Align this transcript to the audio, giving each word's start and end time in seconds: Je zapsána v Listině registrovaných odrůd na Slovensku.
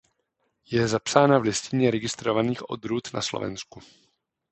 Je 0.71 0.87
zapsána 0.87 1.39
v 1.39 1.41
Listině 1.41 1.91
registrovaných 1.91 2.69
odrůd 2.69 3.13
na 3.13 3.21
Slovensku. 3.21 3.81